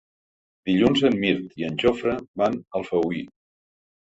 Dilluns 0.69 1.03
en 1.09 1.17
Mirt 1.23 1.53
i 1.63 1.67
en 1.67 1.77
Jofre 1.83 2.17
van 2.43 2.57
a 2.63 2.81
Alfauir. 2.81 3.23